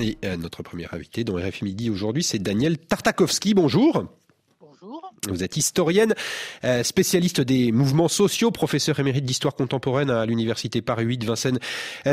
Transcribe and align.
Et 0.00 0.16
notre 0.38 0.62
premier 0.62 0.86
invité 0.92 1.24
dans 1.24 1.34
RFI 1.34 1.64
Midi 1.64 1.90
aujourd'hui, 1.90 2.22
c'est 2.22 2.38
Daniel 2.38 2.78
Tartakovsky. 2.78 3.54
Bonjour. 3.54 4.04
Vous 5.30 5.44
êtes 5.44 5.56
historienne, 5.56 6.14
euh, 6.64 6.82
spécialiste 6.82 7.40
des 7.40 7.72
mouvements 7.72 8.08
sociaux, 8.08 8.50
professeur 8.50 8.98
émérite 9.00 9.24
d'histoire 9.24 9.54
contemporaine 9.54 10.10
à 10.10 10.26
l'université 10.26 10.82
Paris 10.82 11.04
8 11.04 11.24
Vincennes 11.24 11.58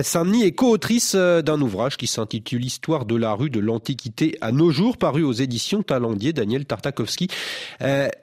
Saint-Denis 0.04 0.44
et 0.44 0.52
co-autrice 0.52 1.14
euh, 1.16 1.42
d'un 1.42 1.62
ouvrage 1.62 1.98
qui 1.98 2.08
s'intitule 2.08 2.66
Histoire 2.66 3.06
de 3.06 3.16
la 3.16 3.34
rue 3.34 3.50
de 3.50 3.60
l'Antiquité 3.60 4.38
à 4.42 4.52
nos 4.52 4.72
jours, 4.72 4.98
paru 4.98 5.24
aux 5.24 5.34
éditions 5.34 5.84
Talendier, 5.84 6.34
Daniel 6.34 6.66
Tartakovsky. 6.66 7.28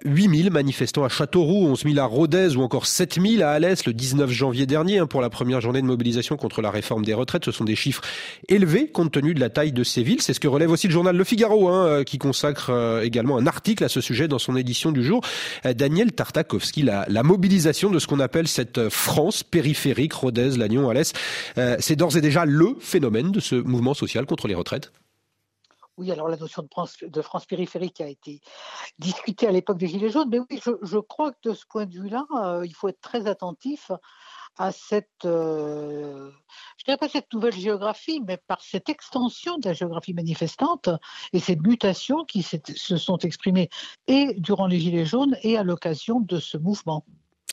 8000 0.04 0.46
euh, 0.46 0.50
manifestants 0.50 1.04
à 1.04 1.08
Châteauroux, 1.08 1.66
11 1.66 1.82
000 1.84 1.98
à 1.98 2.04
Rodez 2.04 2.56
ou 2.56 2.62
encore 2.62 2.86
7000 2.86 3.42
à 3.42 3.50
Alès 3.50 3.86
le 3.86 3.92
19 3.92 4.30
janvier 4.30 4.66
dernier 4.66 4.98
hein, 4.98 5.06
pour 5.06 5.20
la 5.20 5.30
première 5.30 5.60
journée 5.60 5.80
de 5.80 5.86
mobilisation 5.86 6.36
contre 6.36 6.62
la 6.62 6.70
réforme 6.70 7.04
des 7.04 7.14
retraites. 7.14 7.44
Ce 7.44 7.52
sont 7.52 7.64
des 7.64 7.76
chiffres 7.76 8.02
élevés 8.48 8.88
compte 8.88 9.12
tenu 9.12 9.34
de 9.34 9.40
la 9.40 9.50
taille 9.50 9.72
de 9.72 9.84
ces 9.84 10.02
villes. 10.02 10.22
C'est 10.22 10.34
ce 10.34 10.40
que 10.40 10.48
relève 10.48 10.70
aussi 10.70 10.88
le 10.88 10.92
journal 10.92 11.16
Le 11.16 11.24
Figaro, 11.24 11.68
hein, 11.68 12.04
qui 12.04 12.18
consacre 12.18 13.00
également 13.02 13.38
un 13.38 13.46
article 13.46 13.84
à 13.84 13.88
ce 13.88 14.00
sujet 14.00 14.28
dans 14.28 14.38
son 14.38 14.56
édition 14.56 14.81
du 14.90 15.04
jour. 15.04 15.20
Euh, 15.66 15.74
Daniel 15.74 16.12
Tartakovsky, 16.12 16.82
la, 16.82 17.22
mobilisation 17.22 17.90
de 17.90 17.98
ce 18.00 18.06
qu'on 18.08 18.18
appelle 18.18 18.48
cette 18.48 18.88
France 18.88 19.44
périphérique, 19.44 20.12
Rodez, 20.14 20.56
Lannion, 20.56 20.88
Alès, 20.88 21.12
euh, 21.58 21.76
c'est 21.78 21.94
d'ores 21.94 22.16
et 22.16 22.20
déjà 22.20 22.44
le 22.44 22.74
phénomène 22.80 23.30
de 23.30 23.38
ce 23.38 23.54
mouvement 23.54 23.94
social 23.94 24.26
contre 24.26 24.48
les 24.48 24.54
retraites? 24.54 24.92
Oui, 25.98 26.10
alors 26.10 26.28
la 26.28 26.36
notion 26.36 26.62
de 26.62 27.22
France, 27.22 27.46
périphérique 27.46 28.00
a 28.00 28.08
été 28.08 28.40
discutée 28.98 29.46
à 29.46 29.52
l'époque 29.52 29.76
des 29.76 29.86
Gilets 29.86 30.10
jaunes, 30.10 30.30
mais 30.30 30.38
oui, 30.38 30.60
je, 30.82 30.98
crois 30.98 31.32
que 31.32 31.50
de 31.50 31.54
ce 31.54 31.66
point 31.66 31.84
de 31.84 31.92
vue-là, 31.92 32.24
euh, 32.42 32.64
il 32.64 32.74
faut 32.74 32.88
être 32.88 33.00
très 33.00 33.26
attentif 33.26 33.92
à 34.58 34.72
cette, 34.72 35.24
euh, 35.24 36.30
je 36.78 36.84
dirais 36.84 36.98
pas 36.98 37.08
cette 37.08 37.32
nouvelle 37.32 37.54
géographie, 37.54 38.22
mais 38.26 38.36
par 38.36 38.60
cette 38.62 38.88
extension 38.88 39.58
de 39.58 39.68
la 39.68 39.72
géographie 39.72 40.14
manifestante 40.14 40.90
et 41.32 41.40
ces 41.40 41.56
mutations 41.56 42.24
qui 42.24 42.42
se 42.42 42.96
sont 42.96 43.18
exprimées 43.18 43.70
et 44.06 44.34
durant 44.38 44.66
les 44.66 44.78
Gilets 44.78 45.06
jaunes 45.06 45.36
et 45.42 45.56
à 45.56 45.62
l'occasion 45.62 46.20
de 46.20 46.38
ce 46.38 46.56
mouvement. 46.58 47.04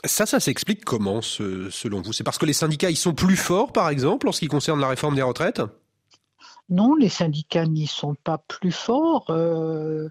Ça, 0.05 0.25
ça 0.25 0.39
s'explique 0.39 0.86
comment, 0.86 1.22
selon 1.22 2.02
vous? 2.02 2.14
C'est 2.14 2.23
parce 2.23 2.38
que 2.38 2.45
les 2.45 2.53
syndicats, 2.53 2.89
ils 2.89 2.97
sont 2.97 3.14
plus 3.14 3.36
forts, 3.36 3.73
par 3.73 3.89
exemple, 3.89 4.30
en 4.30 4.31
ce 4.31 4.39
qui 4.39 4.47
concerne 4.47 4.80
la 4.80 4.88
réforme 4.88 5.16
des 5.16 5.22
retraites? 5.22 5.61
Non, 6.70 6.95
les 6.95 7.09
syndicats 7.09 7.66
n'y 7.66 7.88
sont 7.88 8.16
pas 8.16 8.38
plus 8.38 8.72
forts. 8.72 9.30
Euh, 9.31 10.09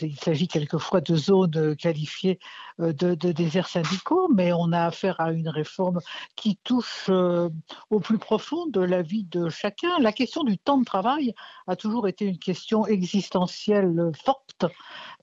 il 0.00 0.18
s'agit 0.20 0.46
quelquefois 0.46 1.00
de 1.00 1.16
zones 1.16 1.74
qualifiées 1.74 2.38
euh, 2.80 2.92
de, 2.92 3.14
déserts 3.32 3.68
syndicaux, 3.68 4.28
mais 4.32 4.52
on 4.52 4.72
a 4.72 4.84
affaire 4.84 5.20
à 5.20 5.32
une 5.32 5.48
réforme 5.48 6.00
qui 6.36 6.58
touche 6.62 7.06
euh, 7.08 7.48
au 7.90 7.98
plus 7.98 8.18
profond 8.18 8.66
de 8.66 8.80
la 8.80 9.02
vie 9.02 9.24
de 9.24 9.48
chacun. 9.48 9.98
La 9.98 10.12
question 10.12 10.44
du 10.44 10.58
temps 10.58 10.78
de 10.78 10.84
travail 10.84 11.34
a 11.66 11.74
toujours 11.74 12.06
été 12.06 12.24
une 12.24 12.38
question 12.38 12.86
existentielle 12.86 14.12
forte. 14.22 14.66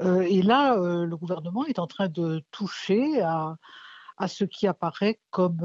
Et 0.01 0.41
là, 0.41 0.75
le 0.75 1.15
gouvernement 1.15 1.65
est 1.65 1.79
en 1.79 1.87
train 1.87 2.09
de 2.09 2.43
toucher 2.51 3.21
à 3.21 3.57
ce 4.27 4.43
qui 4.43 4.67
apparaît 4.67 5.19
comme 5.29 5.61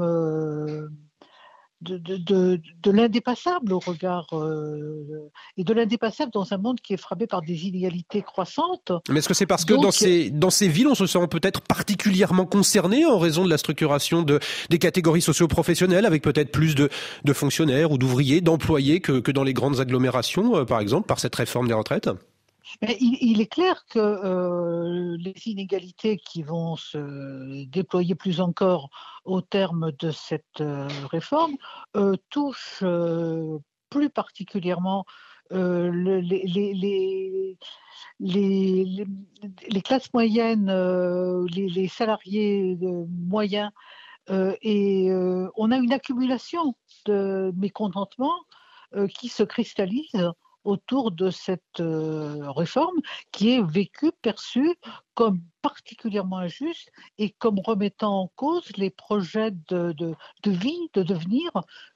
de, 1.81 1.97
de, 1.97 2.59
de, 2.83 2.91
l'indépassable 2.91 3.71
au 3.71 3.79
regard 3.79 4.27
euh, 4.33 5.31
et 5.57 5.63
de 5.63 5.73
l'indépassable 5.73 6.31
dans 6.31 6.51
un 6.53 6.57
monde 6.57 6.81
qui 6.81 6.93
est 6.93 6.97
frappé 6.97 7.25
par 7.25 7.41
des 7.41 7.67
inégalités 7.67 8.21
croissantes. 8.21 8.91
Mais 9.09 9.19
est-ce 9.19 9.29
que 9.29 9.33
c'est 9.33 9.45
parce 9.45 9.65
que 9.65 9.73
dans 9.73 9.91
ces 9.91 10.29
dans 10.29 10.49
ces 10.49 10.67
villes 10.67 10.87
on 10.87 10.95
se 10.95 11.07
sent 11.07 11.27
peut-être 11.29 11.61
particulièrement 11.61 12.45
concerné 12.45 13.05
en 13.05 13.17
raison 13.17 13.45
de 13.45 13.49
la 13.49 13.57
structuration 13.57 14.23
de 14.23 14.39
des 14.69 14.79
catégories 14.79 15.21
socio-professionnelles 15.21 16.05
avec 16.05 16.21
peut-être 16.21 16.51
plus 16.51 16.75
de, 16.75 16.89
de 17.23 17.33
fonctionnaires 17.33 17.91
ou 17.91 17.97
d'ouvriers, 17.97 18.41
d'employés 18.41 18.99
que, 18.99 19.19
que 19.19 19.31
dans 19.31 19.43
les 19.43 19.53
grandes 19.53 19.79
agglomérations 19.79 20.57
euh, 20.57 20.65
par 20.65 20.81
exemple 20.81 21.07
par 21.07 21.19
cette 21.19 21.35
réforme 21.35 21.67
des 21.67 21.73
retraites? 21.73 22.09
Il, 22.81 23.41
est 23.41 23.51
clair 23.51 23.85
que 23.89 23.99
euh, 23.99 25.17
les 25.19 25.33
inégalités 25.47 26.17
qui 26.17 26.43
vont 26.43 26.75
se 26.75 27.65
déployer 27.65 28.15
plus 28.15 28.41
encore 28.41 28.89
au 29.25 29.41
terme 29.41 29.91
de 29.99 30.11
cette 30.11 30.61
euh, 30.61 30.87
réforme 31.09 31.55
euh, 31.95 32.15
touchent 32.29 32.83
plus 33.89 34.09
particulièrement 34.09 35.05
les, 35.51 36.21
les, 38.19 39.81
classes 39.83 40.13
moyennes, 40.13 40.71
les, 41.47 41.87
salariés 41.87 42.77
moyens, 43.09 43.71
et 44.29 45.09
on 45.57 45.71
a 45.71 45.77
une 45.77 45.91
accumulation 45.91 46.75
de 47.07 47.51
mécontentement 47.55 48.35
qui 49.17 49.27
se 49.27 49.41
cristallise 49.41 50.31
autour 50.69 51.11
de 51.11 51.29
cette 51.31 51.79
euh, 51.79 52.51
réforme 52.51 52.99
qui 53.31 53.51
est 53.51 53.63
vécue, 53.63 54.11
perçue 54.21 54.75
comme 55.13 55.41
particulièrement 55.61 56.37
injuste 56.37 56.89
et 57.17 57.31
comme 57.31 57.59
remettant 57.59 58.21
en 58.21 58.27
cause 58.35 58.69
les 58.77 58.89
projets 58.89 59.51
de, 59.69 60.15
vie, 60.45 60.89
de 60.93 61.03
devenir 61.03 61.51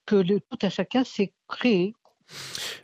que 0.06 0.22
tout 0.40 0.58
un 0.62 0.70
chacun 0.70 1.04
s'est 1.04 1.34
créé 1.48 1.94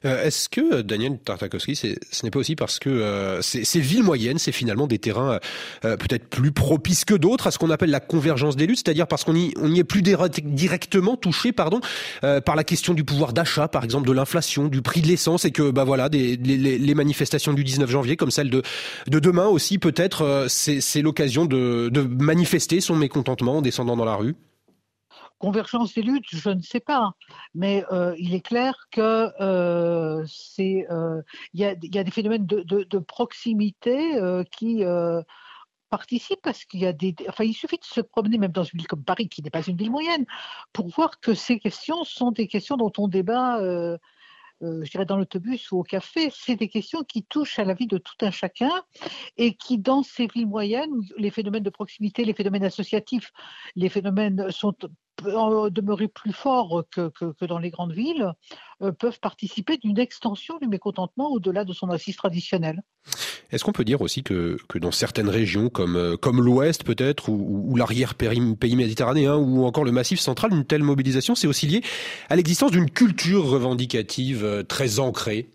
euh, 0.06 0.24
est-ce 0.24 0.50
que 0.50 0.82
Daniel 0.82 1.18
Tartakovsky, 1.20 1.76
ce 1.76 1.88
n'est 2.24 2.32
pas 2.32 2.40
aussi 2.40 2.56
parce 2.56 2.80
que 2.80 2.90
euh, 2.90 3.42
ces, 3.42 3.80
villes 3.80 4.04
moyennes, 4.04 4.40
c'est 4.40 4.52
finalement 4.52 4.88
des 4.88 5.00
terrains 5.00 5.40
euh, 5.86 5.98
peut-être 5.98 6.28
plus 6.28 6.52
propices 6.52 7.06
que 7.06 7.14
d'autres 7.14 7.48
à 7.48 7.52
ce 7.52 7.58
qu'on 7.58 7.70
appelle 7.70 7.90
la 7.90 8.00
convergence 8.00 8.56
des 8.56 8.68
luttes, 8.68 8.82
c'est-à-dire 8.84 9.08
parce 9.08 9.24
qu'on 9.24 9.36
y, 9.36 9.54
on 9.58 9.72
y 9.72 9.80
est 9.80 9.84
plus 9.84 10.02
directement 10.02 11.16
touché, 11.18 11.52
pardon, 11.52 11.82
par 12.46 12.56
la 12.56 12.64
question 12.64 12.94
du 12.94 13.04
pouvoir 13.04 13.34
d'achat, 13.34 13.68
par 13.68 13.84
exemple 13.84 14.08
de 14.08 14.14
l'inflation, 14.14 14.68
du 14.68 14.82
prix 14.82 15.02
de 15.02 15.08
l'essence, 15.08 15.46
et 15.46 15.52
que 15.52 15.72
bah 15.72 15.84
voilà, 15.84 16.10
les, 16.10 16.96
manifestations 16.96 17.54
du 17.54 17.64
19 17.64 17.90
janvier, 17.90 18.16
comme 18.16 18.32
celle 18.32 18.50
de, 18.50 18.62
de 19.08 19.20
demain 19.20 19.46
aussi, 19.46 19.78
peut-être, 19.78 20.46
c'est 20.50 21.02
l'occasion 21.02 21.46
de, 21.46 21.90
de 21.92 22.02
manifester 22.02 22.82
son 22.82 22.96
mécontentement 22.96 23.58
en 23.58 23.62
descendant 23.62 23.96
dans 23.96 24.06
la 24.06 24.16
rue? 24.16 24.36
Convergence 25.40 25.94
des 25.94 26.02
luttes, 26.02 26.26
je 26.28 26.50
ne 26.50 26.62
sais 26.62 26.82
pas, 26.82 27.14
mais 27.56 27.86
euh, 27.94 28.14
il 28.18 28.34
est 28.34 28.42
clair 28.42 28.74
que 28.92 29.32
euh, 29.42 30.22
c'est 30.28 30.86
euh, 30.92 31.22
il 31.54 31.62
y, 31.62 31.66
a, 31.66 31.76
des 31.76 32.12
phénomènes 32.12 32.46
de, 32.46 33.00
proximité 33.00 34.20
qui 34.52 34.84
participent 35.90 36.42
parce 36.44 36.66
qu'il 36.66 36.82
y 36.82 36.86
a 36.86 36.92
des, 36.92 37.16
enfin 37.30 37.46
il 37.46 37.54
suffit 37.54 37.78
de 37.78 37.86
se 37.86 38.02
promener 38.02 38.38
même 38.38 38.52
dans 38.52 38.64
une 38.64 38.78
ville 38.80 38.88
comme 38.88 39.06
Paris 39.06 39.30
qui 39.30 39.42
n'est 39.42 39.50
pas 39.50 39.64
une 39.64 39.78
ville 39.78 39.90
moyenne 39.90 40.26
pour 40.74 40.90
voir 40.90 41.22
que 41.22 41.34
ces 41.34 41.58
questions 41.58 42.04
sont 42.04 42.32
des 42.32 42.48
questions 42.48 42.76
dont 42.76 42.92
on 42.98 43.08
débat. 43.08 43.60
je 44.62 44.90
dirais 44.92 45.06
dans 45.06 45.16
l'autobus 45.16 45.72
ou 45.72 45.80
au 45.80 45.84
café, 45.84 46.30
c'est 46.36 46.58
des 46.58 46.68
questions 46.68 47.04
qui 47.04 47.24
touchent 47.24 47.60
à 47.60 47.64
la 47.64 47.74
vie 47.74 47.88
de 47.88 47.98
tout 47.98 48.18
un 48.22 48.32
chacun 48.32 48.84
et 49.38 49.56
qui, 49.56 49.78
dans 49.78 50.04
ces 50.04 50.28
villes 50.28 50.48
moyennes, 50.48 50.92
les 51.18 51.32
phénomènes 51.32 51.64
de 51.64 51.70
proximité, 51.70 52.26
les 52.26 52.34
phénomènes 52.34 52.66
associatifs, 52.66 53.32
les 53.78 53.88
phénomènes 53.88 54.52
sont 54.52 54.76
demeurer 55.22 56.08
plus 56.08 56.34
forts 56.34 56.84
que, 56.92 57.10
que, 57.10 57.46
dans 57.46 57.60
les 57.60 57.70
grandes 57.70 57.94
villes, 57.94 58.34
euh, 58.82 58.92
peuvent 58.92 59.20
participer 59.20 59.78
d'une 59.78 60.00
extension 60.00 60.58
du 60.62 60.68
mécontentement 60.68 61.30
au-delà 61.32 61.66
de 61.66 61.74
son 61.74 61.90
assise 61.90 62.16
traditionnelle. 62.16 62.82
Est-ce 63.52 63.64
qu'on 63.64 63.72
peut 63.72 63.84
dire 63.84 64.02
aussi 64.02 64.24
que, 64.24 64.58
que 64.68 64.78
dans 64.78 64.92
certaines 64.92 65.30
régions, 65.30 65.70
comme, 65.70 65.96
euh, 65.96 66.18
l'Ouest 66.34 66.84
peut-être, 66.84 67.30
ou, 67.30 67.66
ou 67.70 67.76
l'arrière-pays 67.76 68.76
méditerranéen, 68.76 69.36
ou 69.36 69.66
encore 69.66 69.84
le 69.84 69.92
Massif 69.92 70.20
central, 70.20 70.54
une 70.54 70.66
telle 70.66 70.84
mobilisation, 70.84 71.36
c'est 71.36 71.48
aussi 71.48 71.68
lié 71.68 71.82
à 72.30 72.36
l'existence 72.36 72.72
d'une 72.72 72.90
culture 72.90 73.46
revendicative 73.46 74.46
euh, 74.46 74.64
très 74.64 75.00
ancrée? 75.00 75.50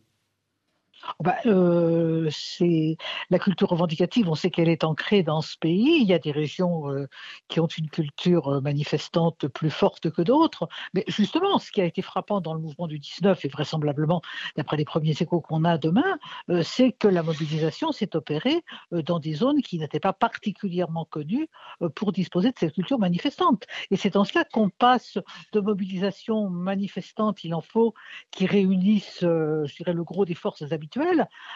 Bah, 1.21 1.37
euh, 1.47 2.29
c'est 2.31 2.97
la 3.31 3.39
culture 3.39 3.69
revendicative. 3.69 4.29
On 4.29 4.35
sait 4.35 4.51
qu'elle 4.51 4.69
est 4.69 4.85
ancrée 4.85 5.23
dans 5.23 5.41
ce 5.41 5.57
pays. 5.59 5.99
Il 6.01 6.07
y 6.07 6.15
a 6.15 6.19
des 6.19 6.33
régions 6.33 6.91
euh, 6.91 7.07
qui 7.49 7.61
ont 7.61 7.67
une 7.67 7.89
culture 7.89 8.49
euh, 8.49 8.61
manifestante 8.61 9.49
plus 9.49 9.71
forte 9.71 10.11
que 10.11 10.23
d'autres. 10.23 10.69
Mais 10.95 11.05
justement, 11.09 11.59
ce 11.59 11.71
qui 11.71 11.81
a 11.81 11.85
été 11.85 12.03
frappant 12.03 12.41
dans 12.41 12.55
le 12.55 12.61
mouvement 12.61 12.87
du 12.87 12.99
19 12.99 13.45
et 13.45 13.49
vraisemblablement 13.49 14.23
d'après 14.57 14.77
les 14.77 14.85
premiers 14.85 15.15
échos 15.21 15.41
qu'on 15.41 15.65
a 15.65 15.79
demain, 15.79 16.19
c'est 16.63 16.93
que 16.93 17.09
la 17.09 17.23
mobilisation 17.23 17.93
s'est 17.93 18.17
opérée 18.17 18.63
dans 18.91 19.19
des 19.19 19.35
zones 19.35 19.63
qui 19.63 19.79
n'étaient 19.79 20.01
pas 20.01 20.13
particulièrement 20.13 21.05
connues 21.05 21.49
pour 21.95 22.13
disposer 22.13 22.51
de 22.51 22.59
cette 22.59 22.75
culture 22.75 22.99
manifestante. 22.99 23.65
Et 23.91 23.97
c'est 23.97 24.17
en 24.17 24.25
cela 24.25 24.45
qu'on 24.45 24.69
passe 24.69 25.19
de 25.53 25.61
mobilisation 25.61 26.49
manifestante, 26.49 27.45
il 27.45 27.55
en 27.55 27.61
faut, 27.61 27.95
qui 28.31 28.47
réunissent, 28.47 29.21
je 29.21 29.85
le 29.87 30.05
gros 30.05 30.25
des 30.25 30.35
forces 30.35 30.73
habituelles 30.73 30.94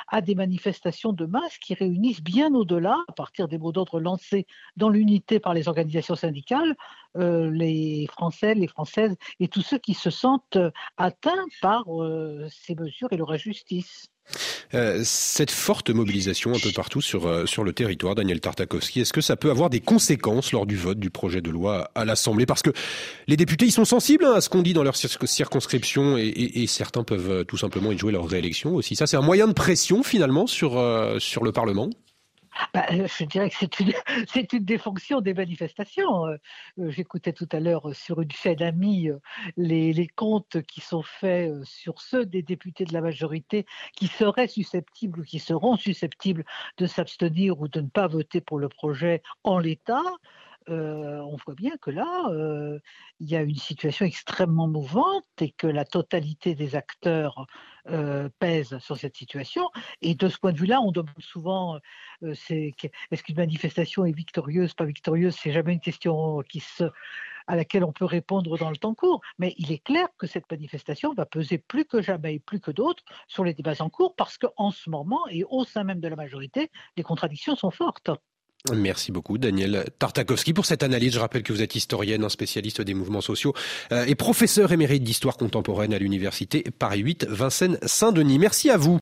à 0.08 0.20
des 0.20 0.34
manifestations 0.34 1.12
de 1.12 1.26
masse 1.26 1.58
qui 1.58 1.74
réunissent 1.74 2.22
bien 2.22 2.54
au-delà, 2.54 2.96
à 3.08 3.12
partir 3.12 3.48
des 3.48 3.58
mots 3.58 3.72
d'ordre 3.72 4.00
lancés 4.00 4.46
dans 4.76 4.88
l'unité 4.88 5.40
par 5.40 5.54
les 5.54 5.68
organisations 5.68 6.16
syndicales, 6.16 6.76
euh, 7.16 7.50
les 7.50 8.06
Français, 8.10 8.54
les 8.54 8.68
Françaises 8.68 9.16
et 9.40 9.48
tous 9.48 9.62
ceux 9.62 9.78
qui 9.78 9.94
se 9.94 10.10
sentent 10.10 10.58
atteints 10.96 11.46
par 11.60 11.84
euh, 12.02 12.46
ces 12.50 12.74
mesures 12.74 13.08
et 13.12 13.16
leur 13.16 13.30
injustice. 13.30 14.08
Euh, 14.74 15.00
cette 15.04 15.50
forte 15.50 15.90
mobilisation 15.90 16.52
un 16.52 16.58
peu 16.58 16.70
partout 16.72 17.00
sur, 17.00 17.26
euh, 17.26 17.46
sur 17.46 17.64
le 17.64 17.72
territoire, 17.72 18.14
Daniel 18.14 18.40
Tartakovsky, 18.40 19.00
est-ce 19.00 19.12
que 19.12 19.20
ça 19.20 19.36
peut 19.36 19.50
avoir 19.50 19.70
des 19.70 19.80
conséquences 19.80 20.52
lors 20.52 20.66
du 20.66 20.76
vote 20.76 20.98
du 20.98 21.10
projet 21.10 21.40
de 21.40 21.50
loi 21.50 21.90
à 21.94 22.04
l'Assemblée? 22.04 22.46
Parce 22.46 22.62
que 22.62 22.70
les 23.26 23.36
députés, 23.36 23.66
ils 23.66 23.72
sont 23.72 23.84
sensibles 23.84 24.24
hein, 24.24 24.34
à 24.34 24.40
ce 24.40 24.48
qu'on 24.48 24.62
dit 24.62 24.72
dans 24.72 24.82
leur 24.84 24.96
circonscription 24.96 26.16
et, 26.18 26.66
certains 26.68 27.02
peuvent 27.02 27.30
euh, 27.30 27.44
tout 27.44 27.56
simplement 27.56 27.92
y 27.92 27.98
jouer 27.98 28.12
leur 28.12 28.28
réélection 28.28 28.74
aussi. 28.74 28.94
Ça, 28.94 29.06
c'est 29.06 29.16
un 29.16 29.22
moyen 29.22 29.48
de 29.48 29.52
pression 29.52 30.02
finalement 30.02 30.46
sur, 30.46 30.72
sur 31.18 31.44
le 31.44 31.52
Parlement? 31.52 31.90
Bah, 32.74 32.86
euh, 32.92 33.06
je 33.06 33.24
dirais 33.24 33.50
que 33.50 33.56
c'est 34.28 34.52
une, 34.52 34.64
des 34.64 34.78
fonctions 34.78 35.20
des 35.20 35.34
manifestations. 35.34 36.26
Euh, 36.26 36.36
euh, 36.78 36.90
j'écoutais 36.90 37.32
tout 37.32 37.48
à 37.52 37.60
l'heure 37.60 37.94
sur 37.94 38.20
une 38.20 38.30
chaîne 38.30 38.62
amie 38.62 39.10
les, 39.56 40.08
comptes 40.16 40.62
qui 40.62 40.80
sont 40.80 41.02
faits 41.02 41.52
sur 41.64 42.00
ceux 42.00 42.24
des 42.26 42.42
députés 42.42 42.84
de 42.84 42.92
la 42.92 43.00
majorité 43.00 43.66
qui 43.94 44.06
seraient 44.06 44.48
susceptibles 44.48 45.20
ou 45.20 45.24
qui 45.24 45.38
seront 45.38 45.76
susceptibles 45.76 46.44
de 46.78 46.86
s'abstenir 46.86 47.60
ou 47.60 47.68
de 47.68 47.80
ne 47.80 47.88
pas 47.88 48.06
voter 48.06 48.40
pour 48.40 48.58
le 48.58 48.68
projet 48.68 49.22
en 49.44 49.58
l'état. 49.58 50.02
Euh, 50.70 51.20
on 51.20 51.36
voit 51.36 51.54
bien 51.54 51.76
que 51.78 51.90
là, 51.90 52.28
euh, 52.30 52.78
il 53.20 53.28
y 53.30 53.36
a 53.36 53.42
une 53.42 53.56
situation 53.56 54.04
extrêmement 54.04 54.68
mouvante 54.68 55.24
et 55.40 55.50
que 55.50 55.66
la 55.66 55.84
totalité 55.84 56.54
des 56.54 56.74
acteurs 56.76 57.46
euh, 57.88 58.28
pèse 58.38 58.78
sur 58.78 58.98
cette 58.98 59.16
situation. 59.16 59.70
Et 60.02 60.14
de 60.14 60.28
ce 60.28 60.38
point 60.38 60.52
de 60.52 60.58
vue-là, 60.58 60.80
on 60.80 60.92
demande 60.92 61.10
souvent 61.20 61.78
est-ce 62.22 63.22
qu'une 63.22 63.36
manifestation 63.36 64.04
est 64.04 64.12
victorieuse, 64.12 64.74
pas 64.74 64.84
victorieuse? 64.84 65.36
C'est 65.40 65.52
jamais 65.52 65.72
une 65.72 65.80
question 65.80 66.42
à 67.46 67.56
laquelle 67.56 67.84
on 67.84 67.92
peut 67.92 68.04
répondre 68.04 68.58
dans 68.58 68.70
le 68.70 68.76
temps 68.76 68.94
court. 68.94 69.20
Mais 69.38 69.54
il 69.56 69.72
est 69.72 69.82
clair 69.82 70.08
que 70.18 70.26
cette 70.26 70.50
manifestation 70.50 71.14
va 71.14 71.24
peser 71.26 71.58
plus 71.58 71.86
que 71.86 72.02
jamais 72.02 72.34
et 72.34 72.40
plus 72.40 72.60
que 72.60 72.70
d'autres 72.70 73.04
sur 73.26 73.44
les 73.44 73.54
débats 73.54 73.80
en 73.80 73.88
cours 73.88 74.14
parce 74.16 74.36
qu'en 74.38 74.70
ce 74.70 74.90
moment, 74.90 75.26
et 75.30 75.44
au 75.44 75.64
sein 75.64 75.84
même 75.84 76.00
de 76.00 76.08
la 76.08 76.16
majorité, 76.16 76.70
les 76.96 77.02
contradictions 77.02 77.56
sont 77.56 77.70
fortes. 77.70 78.10
Merci 78.74 79.12
beaucoup 79.12 79.38
Daniel 79.38 79.84
Tartakovsky 79.98 80.52
pour 80.52 80.66
cette 80.66 80.82
analyse. 80.82 81.14
Je 81.14 81.20
rappelle 81.20 81.42
que 81.42 81.52
vous 81.52 81.62
êtes 81.62 81.74
historienne, 81.74 82.24
un 82.24 82.28
spécialiste 82.28 82.80
des 82.80 82.94
mouvements 82.94 83.20
sociaux 83.20 83.54
euh, 83.92 84.04
et 84.06 84.14
professeur 84.14 84.72
émérite 84.72 85.02
d'histoire 85.02 85.36
contemporaine 85.36 85.94
à 85.94 85.98
l'université 85.98 86.64
Paris 86.78 87.00
8 87.00 87.26
Vincennes 87.28 87.78
Saint-Denis. 87.84 88.38
Merci 88.38 88.70
à 88.70 88.76
vous. 88.76 88.96